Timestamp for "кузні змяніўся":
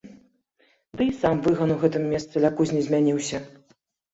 2.61-3.45